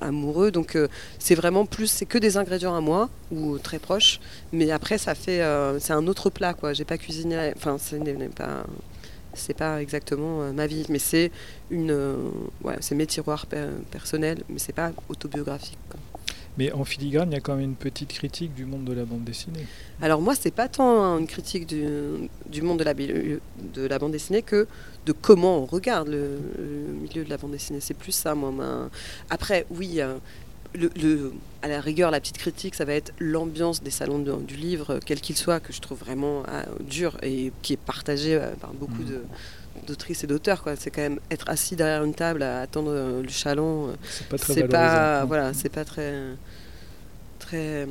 [0.00, 0.50] amoureux.
[0.52, 0.78] Donc
[1.18, 4.20] c'est vraiment plus, c'est que des ingrédients à moi ou très proches,
[4.52, 5.42] mais après ça fait,
[5.80, 6.72] c'est un autre plat quoi.
[6.72, 8.64] J'ai pas cuisiné, enfin ce n'est pas,
[9.36, 11.30] c'est pas exactement euh, ma vie, mais c'est
[11.70, 12.16] une, euh,
[12.64, 15.78] ouais, c'est mes tiroirs per- personnels, mais c'est pas autobiographique.
[15.88, 16.00] quoi.
[16.58, 19.04] Mais en filigrane, il y a quand même une petite critique du monde de la
[19.04, 19.66] bande dessinée.
[20.00, 21.84] Alors moi, c'est pas tant hein, une critique du,
[22.48, 23.38] du monde de la, bi-
[23.74, 24.66] de la bande dessinée que
[25.04, 27.80] de comment on regarde le, le milieu de la bande dessinée.
[27.80, 28.50] C'est plus ça, moi.
[28.52, 28.88] ma-
[29.28, 30.00] Après, oui,
[30.74, 34.36] le, le- à la rigueur, la petite critique, ça va être l'ambiance des salons de-
[34.42, 38.34] du livre, quel qu'il soit, que je trouve vraiment ah, dur et qui est partagé
[38.36, 39.08] euh, par beaucoup Mhm.
[39.08, 39.22] de
[39.86, 43.22] d'autrices et d'auteurs quoi c'est quand même être assis derrière une table à attendre euh,
[43.22, 45.26] le chaland euh, C'est pas très c'est pas Non.
[45.26, 46.14] voilà c'est pas très
[47.38, 47.86] très euh,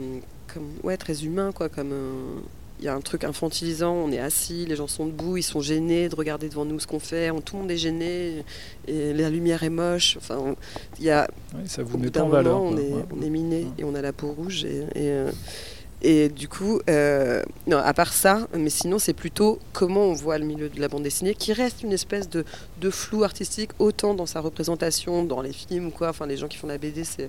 [0.52, 2.40] comme ouais très humain quoi comme euh,
[2.80, 5.62] il y a un truc infantilisant on est assis les gens sont debout ils sont
[5.62, 8.44] gênés de regarder devant nous ce qu'on fait on- tout le monde est gêné
[8.88, 10.56] et la lumière est moche enfin
[11.00, 12.62] il y a Ouais, ça vous met en valeur.
[12.62, 13.06] on est, Ouais.
[13.18, 13.72] on est miné Ouais.
[13.78, 15.32] et on a la peau rouge et, et, euh,
[16.02, 20.38] et du coup euh, non à part ça mais sinon c'est plutôt comment on voit
[20.38, 22.44] le milieu de la bande dessinée qui reste une espèce de,
[22.82, 26.58] de flou artistique autant dans sa représentation dans les films quoi enfin les gens qui
[26.58, 27.28] font la BD c'est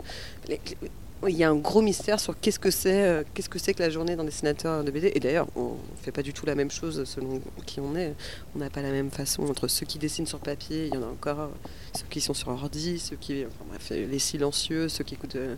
[1.26, 3.82] il y a un gros mystère sur qu'est-ce que c'est euh, qu'est-ce que c'est que
[3.82, 6.70] la journée d'un dessinateur de BD et d'ailleurs on fait pas du tout la même
[6.70, 8.14] chose selon qui on est.
[8.54, 11.02] On n'a pas la même façon entre ceux qui dessinent sur papier il y en
[11.02, 11.50] a encore
[11.94, 15.56] ceux qui sont sur ordi ceux qui enfin, bref les silencieux ceux qui écoutent euh,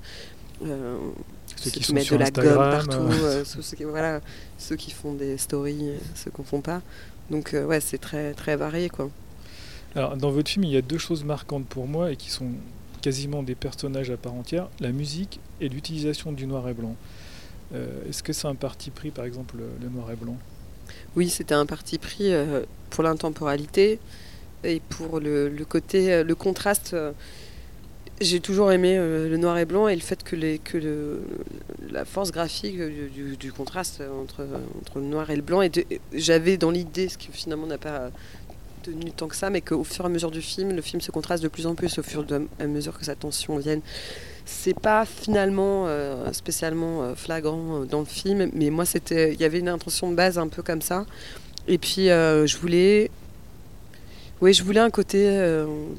[0.65, 0.99] euh,
[1.57, 3.45] Ceux qui mettent de la gomme partout euh.
[3.45, 4.21] ceux, ceux qui, voilà
[4.59, 6.83] ceux qui font des stories ceux qu'on font pas.
[7.31, 9.11] Donc ouais c'est très très varié quoi.
[9.95, 12.51] Alors, dans votre film, il y a deux choses marquantes pour moi et qui sont
[12.99, 16.97] quasiment des personnages à part entière la musique et l'utilisation du noir et blanc.
[17.75, 20.37] Euh, Est-ce que c'est un parti pris, par exemple, le, noir et blanc?
[21.17, 23.99] Oui, c'était un parti pris euh, pour l'intemporalité
[24.65, 26.97] et pour le, côté, euh, le contraste.
[28.21, 31.23] j'ai toujours aimé le noir et blanc et le fait que, les, que le,
[31.91, 34.47] la force graphique du, contraste entre,
[34.81, 35.61] entre le noir et le blanc.
[36.13, 38.11] J'avais dans l'idée, ce qui finalement n'a pas
[38.93, 41.11] tenu tant que ça, mais qu'au fur et à mesure du film, le film se
[41.11, 43.81] contraste de plus en plus au fur et à mesure que sa tension vienne.
[44.45, 49.41] C'est pas finalement euh, spécialement euh, flagrant euh, dans le film, mais moi c'était, il
[49.41, 51.05] y avait une intention de base un peu comme ça.
[51.67, 53.11] Et puis je voulais,
[54.41, 55.39] oui, je voulais un côté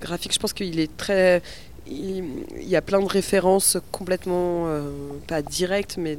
[0.02, 0.34] graphique.
[0.34, 1.43] Je pense qu'il est très,
[1.89, 4.91] il, y a plein de références complètement euh,
[5.28, 6.17] pas directes, mais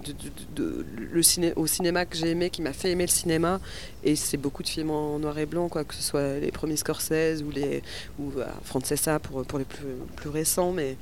[0.57, 3.61] le ciné, au cinéma que j'ai aimé, qui m'a fait aimer le cinéma.
[4.05, 6.77] Et c'est beaucoup de films en noir et blanc, quoi, que ce soit les premiers
[6.77, 7.83] Scorsese ou les
[8.19, 10.97] ou euh, Francesa pour pour les plus, plus récents, mais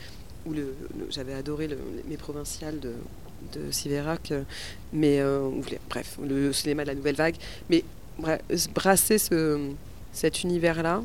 [0.47, 0.75] où le,
[1.11, 1.79] j'avais adoré le-
[2.09, 2.93] mes provinciales de
[3.55, 4.43] de Siverac, euh,
[4.93, 5.49] mais euh,
[5.89, 7.37] bref, le cinéma de la nouvelle vague.
[7.71, 7.85] Mais
[8.75, 9.71] brasser ce,
[10.13, 11.03] cet univers-là,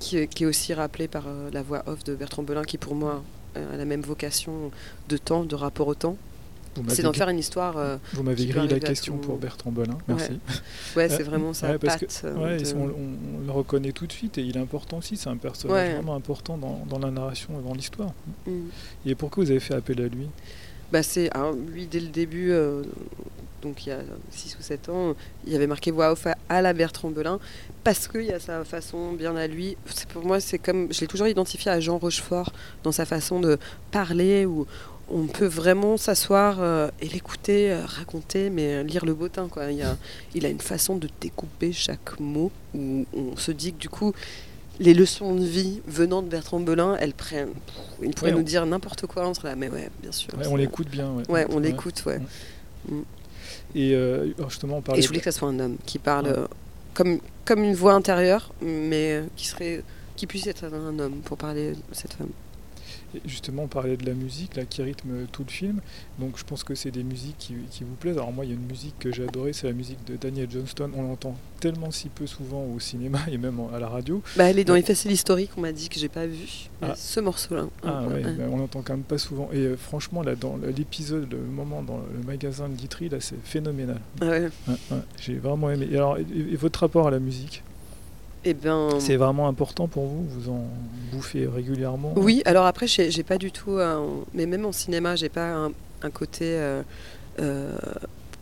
[0.00, 2.76] qui, est- qui est aussi rappelé par euh, la voix off de Bertrand Belin, qui
[2.78, 3.22] pour moi
[3.56, 4.70] euh, a la même vocation
[5.08, 6.16] de temps, de rapport au temps.
[6.86, 7.76] C'est d'en faire une histoire.
[7.78, 9.98] euh, vous m'avez grillé la question tout- pour Bertrand Belin.
[10.06, 10.38] Merci.
[10.96, 12.36] ouais, c'est vraiment sa ouais, parce que- patte.
[12.38, 15.16] Ouais, de- et on, le reconnaît tout de suite et il est important aussi.
[15.16, 18.12] C'est un personnage vraiment important dans, dans la narration et dans l'histoire.
[18.46, 18.52] Mm.
[19.06, 20.28] Et pourquoi vous avez fait appel à lui?
[20.92, 21.28] Bah c'est
[21.72, 22.82] lui dès le début, euh,
[23.62, 25.14] donc il y a 6 ou 7 ans,
[25.46, 27.38] il avait marqué voix off à, la Bertrand Belin
[27.84, 29.76] parce qu'il y a sa façon bien à lui.
[30.12, 33.58] Pour moi c'est comme je l'ai toujours identifié à Jean Rochefort dans sa façon de
[33.90, 34.66] parler où
[35.12, 39.70] on peut vraiment s'asseoir euh, et l'écouter euh, raconter mais euh, lire le bottin quoi.
[39.72, 39.96] Il, y a,
[40.34, 44.12] il a une façon de découper chaque mot où on se dit que du coup
[44.80, 47.50] les leçons de vie venant de Bertrand Belin, elles prennent.
[48.02, 50.32] Il pourrait Ouais, on- nous dire n'importe quoi, serait là, mais ouais, bien sûr.
[50.36, 51.12] Ouais, On l'écoute bien.
[51.12, 52.18] Ouais, Ouais, on l'écoute, ouais.
[53.74, 54.98] Et euh, justement, on parlait.
[54.98, 56.32] Et je voulais que ça soit un homme qui parle Ouais.
[56.36, 56.46] euh,
[56.94, 59.82] comme, comme une voix intérieure, mais euh, qui serait
[60.16, 62.28] qui puisse être un homme pour parler de cette femme.
[63.14, 65.80] Et Justement, on parlait de la musique là, qui rythme tout le film.
[66.18, 68.16] Donc je pense que c'est des musiques qui, qui vous plaisent.
[68.18, 70.48] Alors moi, il y a une musique que j'ai adorée, c'est la musique de Daniel
[70.50, 70.90] Johnston.
[70.94, 74.22] On l'entend tellement si peu souvent au cinéma et même à la radio.
[74.36, 74.80] Bah, elle est dans Ouais.
[74.80, 76.68] les faciles historiques, on m'a dit que j'ai pas vu.
[76.82, 76.94] Ah.
[76.96, 77.66] Ce morceau-là.
[77.84, 79.48] Ah Ouais, bah, on l'entend quand même pas souvent.
[79.52, 83.42] Et euh, franchement, là, dans l'épisode, le moment dans le magasin de Guitry, là, c'est
[83.44, 84.00] phénoménal.
[84.20, 84.40] Ah ouais.
[84.68, 85.88] Ouais, ouais, j'ai vraiment aimé.
[85.90, 87.62] Et alors, et, et votre rapport à la musique?
[88.44, 88.98] Eh ben.
[89.00, 90.64] C'est vraiment important pour vous Vous en
[91.12, 93.72] bouffez régulièrement Oui, alors après, j'ai pas du tout.
[93.72, 95.72] un- Mais même en cinéma, j'ai pas un,
[96.02, 96.82] un côté euh,
[97.38, 97.76] euh,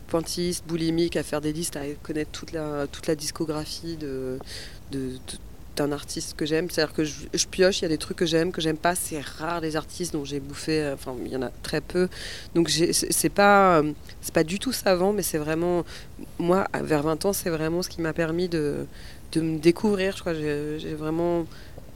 [0.07, 4.39] pointilliste, boulimique, à faire des listes, à connaître toute la, toute la discographie de,
[4.91, 5.17] de- de-
[5.75, 6.69] d'un artiste que j'aime.
[6.69, 8.95] C'est-à-dire que je, je pioche, il y a des trucs que j'aime, que j'aime pas.
[8.95, 10.81] C'est rare les artistes dont j'ai bouffé.
[10.81, 12.07] euh, Enfin, il y en a très peu.
[12.55, 15.83] Donc c'est pas, euh, c'est pas du tout savant, mais c'est vraiment.
[16.37, 18.85] Moi, vers 20 ans, c'est vraiment ce qui m'a permis de,
[19.31, 20.15] de me découvrir.
[20.15, 21.45] Je crois j'ai vraiment.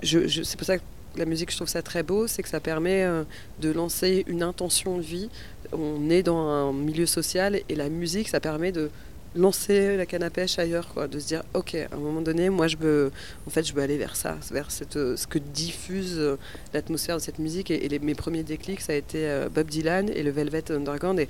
[0.01, 0.83] C'est pour ça que
[1.15, 3.23] la musique, je trouve ça très beau, c'est que ça permet euh,
[3.59, 5.29] de lancer une intention de vie.
[5.71, 8.89] On est dans un milieu social et la musique, ça permet de
[9.35, 12.49] lancer la canne à pêche ailleurs, quoi, de se dire, ok, à un moment donné,
[12.49, 13.11] moi, je veux,
[13.47, 16.37] en fait, je veux aller vers ça, vers cette, euh, ce que diffuse euh,
[16.73, 17.71] l'atmosphère de cette musique.
[17.71, 21.25] Et, mes premiers déclics, ça a été euh, Bob Dylan et le Velvet Underground.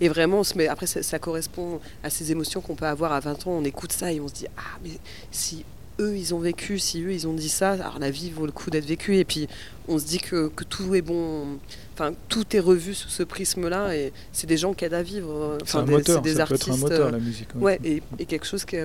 [0.00, 3.52] Et, vraiment, après, ça correspond à ces émotions qu'on peut avoir à 20 ans.
[3.52, 4.90] On écoute ça et on se dit, ah, mais
[5.30, 5.64] si
[6.00, 8.52] eux ils ont vécu, si eux ils ont dit ça, alors la vie vaut le
[8.52, 9.16] coup d'être vécue.
[9.16, 9.48] Et puis
[9.88, 11.58] on se dit que, que tout est bon,
[11.94, 13.94] enfin tout est revu sous ce prisme-là.
[13.96, 15.56] Et c'est des gens qui aident à vivre.
[15.58, 16.84] C'est Enfin, un des, moteur, c'est des ça peut être artistes.
[16.84, 17.48] un moteur, euh, la musique.
[17.56, 18.76] Ouais, et, et quelque chose qui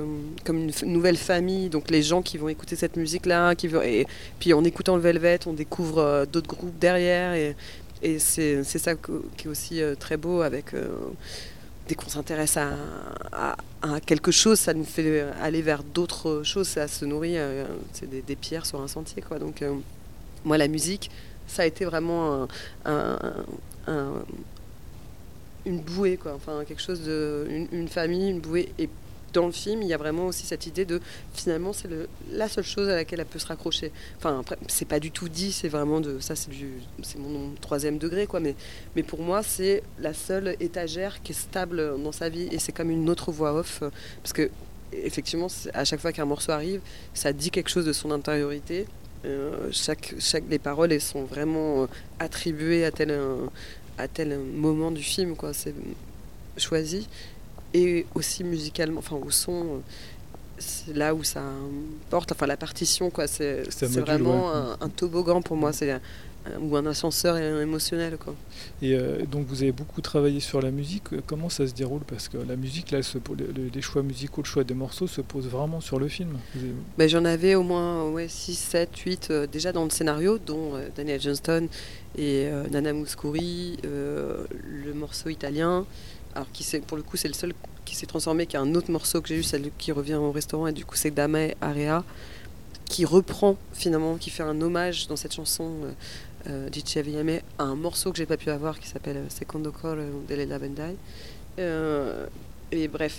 [0.45, 1.69] comme une nouvelle famille.
[1.69, 4.07] Donc les gens qui vont écouter cette musique-là, qui vont, et
[4.39, 7.33] puis en écoutant le Velvet, on découvre euh, d'autres groupes derrière.
[7.33, 7.55] Et,
[8.01, 10.73] et c'est ça qui est aussi euh, très beau avec.
[10.73, 10.87] euh,
[11.87, 13.55] dès qu'on s'intéresse à,
[14.05, 16.67] quelque chose, ça nous fait aller vers d'autres choses.
[16.67, 19.21] Ça se nourrit, euh, c'est des, pierres sur un sentier.
[19.21, 19.39] Quoi.
[19.39, 19.73] Donc, euh,
[20.45, 21.11] moi, la musique,
[21.47, 22.47] ça a été vraiment un-
[22.85, 23.45] un-
[23.87, 24.23] un-
[25.65, 26.33] une bouée, quoi.
[26.35, 27.45] Enfin, quelque chose de.
[27.49, 28.69] Une, une famille, une bouée.
[28.79, 28.89] Et
[29.33, 31.01] dans le film, il y a vraiment aussi cette idée de
[31.33, 31.89] finalement, c'est
[32.31, 33.91] la seule chose à laquelle elle peut se raccrocher.
[34.17, 36.19] Enfin, c'est pas du tout dit, c'est vraiment de.
[36.19, 36.49] Ça, c'est
[37.17, 38.39] mon troisième degré, quoi.
[38.39, 38.55] Mais,
[38.95, 42.47] mais pour moi, c'est la seule étagère qui est stable dans sa vie.
[42.51, 43.79] Et c'est comme une autre voix off.
[43.81, 43.89] euh,
[44.21, 44.49] Parce que,
[44.93, 46.81] effectivement, à chaque fois qu'un morceau arrive,
[47.13, 48.85] ça dit quelque chose de son intériorité.
[49.25, 51.87] Euh, chaque, chaque, les paroles, elles sont vraiment euh,
[52.19, 53.49] attribuées à tel, un-
[53.97, 55.53] à tel moment du film, quoi.
[55.53, 55.73] C'est
[56.57, 57.07] choisi.
[57.73, 59.79] Et aussi musicalement, enfin au son, euh,
[60.59, 61.41] c'est là où ça
[62.09, 63.27] porte, enfin la partition, quoi.
[63.27, 64.55] C'est Ça c'est module, vraiment ouais.
[64.55, 65.73] un, un toboggan pour moi.
[65.73, 65.99] C'est
[66.61, 68.17] ou un ascenseur émotionnel.
[68.17, 68.35] Quoi.
[68.81, 71.03] Et euh, donc vous avez beaucoup travaillé sur la musique.
[71.25, 72.01] Comment ça se déroule?
[72.01, 73.17] Parce que la musique, là, se,
[73.73, 76.37] les choix musicaux, le choix des morceaux se pose vraiment sur le film.
[76.97, 81.21] Ben, J'en avais au moins ouais, 6, 7, 8 déjà dans le scénario, dont Daniel
[81.21, 81.67] Johnston
[82.17, 85.85] et Nana Mouskouri, le morceau italien.
[86.35, 87.53] Alors qui pour le coup c'est le seul
[87.85, 90.31] qui s'est transformé, qui a un autre morceau que j'ai eu, celle qui revient au
[90.31, 92.03] restaurant, et du coup c'est Dame Area,
[92.85, 95.91] qui reprend finalement, qui fait un hommage dans cette chanson euh,
[96.49, 100.35] euh, à un morceau que j'ai pas pu avoir qui s'appelle euh, Secondo Call de
[100.35, 100.95] La Bendai.
[101.59, 102.25] Euh,
[102.71, 103.17] et bref,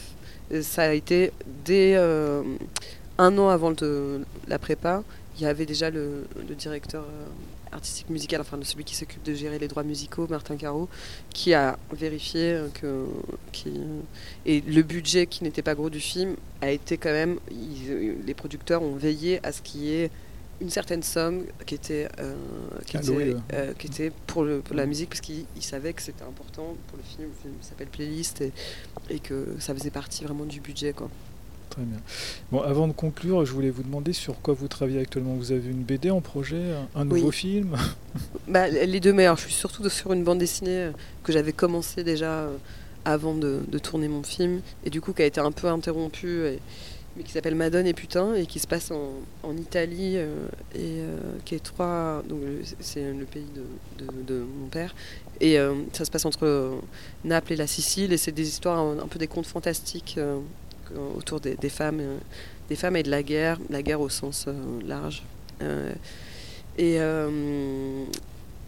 [0.62, 1.32] ça a été
[1.64, 3.72] dès un an avant
[4.48, 5.04] la prépa,
[5.36, 6.26] il y avait déjà le
[6.58, 7.04] directeur
[7.74, 10.88] artistique musical, enfin de celui qui s'occupe de gérer les droits musicaux, Martin Caro,
[11.30, 13.06] qui a vérifié que
[13.52, 13.72] qui,
[14.46, 18.82] et le budget qui n'était pas gros du film a été quand même, les producteurs
[18.82, 20.10] ont veillé à ce qu'il y ait
[20.60, 22.34] une certaine somme qui était, euh,
[22.86, 26.24] qui, était euh, qui, était, pour, le, pour la musique parce qu'ils savaient que c'était
[26.24, 27.28] important pour le film.
[27.28, 28.52] Le film s'appelle Playlist et,
[29.10, 30.92] et, que ça faisait partie vraiment du budget.
[30.92, 31.10] Quoi.
[31.74, 31.98] Très bien.
[32.52, 35.34] Bon, avant de conclure, je voulais vous demander sur quoi vous travaillez actuellement.
[35.34, 36.62] Vous avez une BD en projet,
[36.94, 37.76] un nouveau film?
[38.46, 39.36] Bah, Les deux meilleurs.
[39.36, 40.90] Je suis surtout sur une bande dessinée euh,
[41.24, 42.56] que j'avais commencé déjà euh,
[43.04, 46.42] avant de, tourner mon film et du coup qui a été un peu interrompue.
[47.16, 51.00] mais qui s'appelle Madone et Putain et qui se passe en, Italie euh, et
[51.44, 52.40] qui est trois donc
[52.78, 53.46] c'est le pays
[53.98, 54.94] de, mon père
[55.40, 55.58] et
[55.92, 56.78] ça se passe entre
[57.24, 60.18] Naples et la Sicile et c'est des histoires un, un, peu des contes fantastiques
[61.16, 62.18] autour des, femmes, euh,
[62.68, 64.52] des femmes et de la guerre, la guerre au sens euh,
[64.86, 65.22] large.
[65.62, 65.92] Euh,
[66.78, 66.98] et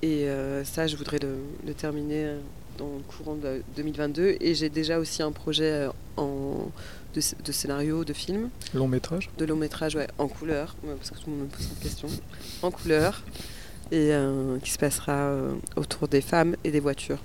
[0.03, 0.29] et
[0.65, 2.35] ça, je voudrais le, terminer
[2.79, 4.37] dans le courant de 2022.
[4.41, 6.71] Et j'ai déjà aussi un projet en,
[7.15, 8.51] de, scénario, de film.
[8.75, 9.31] Long métrage?
[9.39, 12.09] De long métrage, ouais, en couleur, parce que tout le monde me pose cette question.
[12.63, 13.23] En couleur,
[13.91, 14.13] et
[14.63, 15.35] qui se passera
[15.75, 17.19] autour des femmes et des voitures.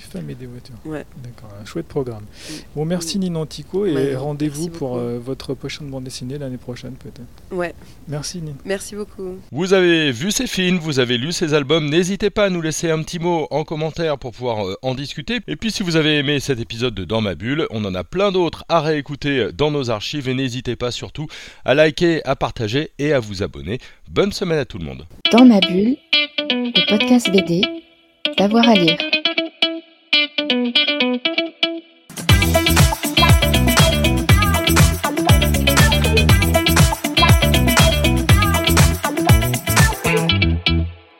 [0.00, 0.74] Femmes et des voitures.
[0.84, 1.04] Ouais.
[1.22, 2.22] D'accord, un chouette programme.
[2.22, 2.52] Mm.
[2.76, 7.26] Bon, merci Nina Antico et rendez-vous pour euh, votre prochaine bande dessinée l'année prochaine peut-être.
[7.50, 7.74] Ouais.
[8.08, 8.56] Merci Nina.
[8.64, 9.38] Merci beaucoup.
[9.50, 12.90] Vous avez vu ces films, vous avez lu ces albums, n'hésitez pas à nous laisser
[12.90, 15.40] un petit mot en commentaire pour pouvoir euh, en discuter.
[15.46, 18.04] Et puis si vous avez aimé cet épisode de Dans ma bulle, on en a
[18.04, 21.26] plein d'autres à réécouter dans nos archives et n'hésitez pas surtout
[21.64, 23.78] à liker, à partager et à vous abonner.
[24.10, 25.06] Bonne semaine à tout le monde.
[25.32, 25.96] Dans ma bulle,
[26.50, 27.62] le podcast BD,
[28.36, 28.98] d'avoir à lire.
[30.18, 31.57] Thank you.